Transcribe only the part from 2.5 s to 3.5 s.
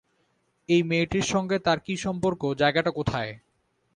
জায়গাটা কোথায়?